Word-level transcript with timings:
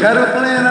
Quero 0.00 0.32
plena 0.32 0.69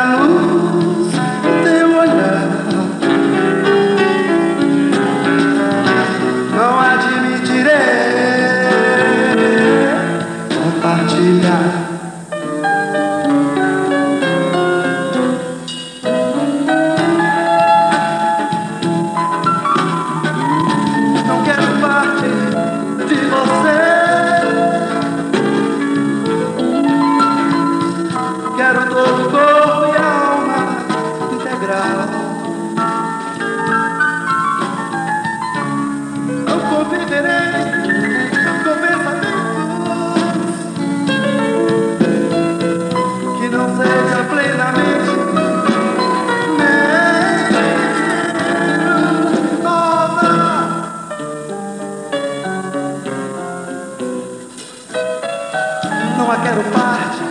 Não 56.29 56.35
a 56.35 56.41
quero 56.41 56.63
parte, 56.65 57.23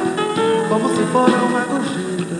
como 0.68 0.88
se 0.88 1.04
for 1.12 1.30
uma 1.30 1.60
gorjeta. 1.60 2.34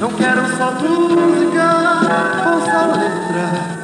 Não 0.00 0.10
quero 0.10 0.56
só 0.56 0.72
música 0.72 2.50
ou 2.50 2.60
só 2.62 2.98
letra. 2.98 3.81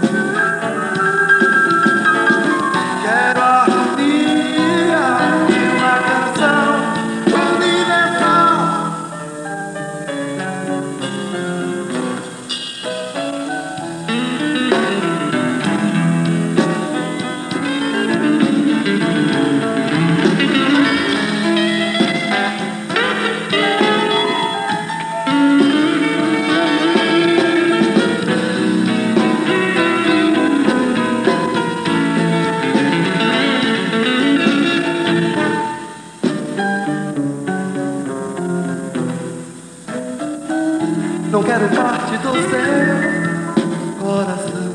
Não 41.31 41.43
quero 41.43 41.69
parte 41.69 42.17
do 42.19 42.33
seu 42.33 44.01
coração. 44.01 44.73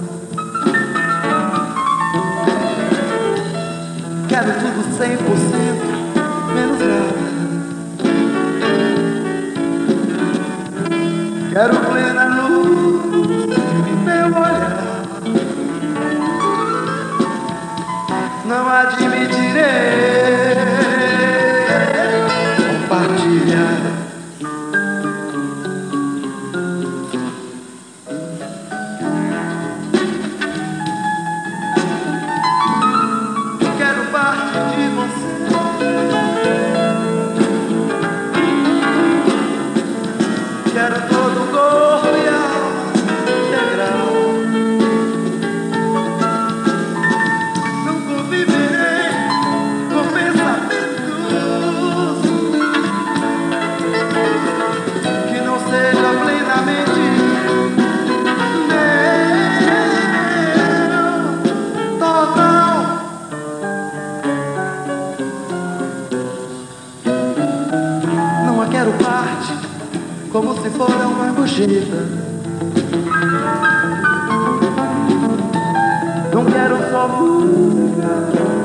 Quero 4.30 4.52
tudo 4.53 4.97
cem 4.97 5.18
por 5.18 5.38
cento, 5.38 5.86
menos 6.53 6.80
nada. 6.80 7.24
Quero 11.52 11.75
plena 11.75 12.25
luz 12.25 13.03
Quero 40.83 40.99
todo 41.07 41.44
o 41.44 41.93
como 70.33 70.55
se 70.55 70.69
for 70.71 70.89
uma 70.89 71.31
gorjeta. 71.31 72.07
Não 76.33 76.44
quero 76.45 76.89
só 76.89 77.07
música 77.07 78.62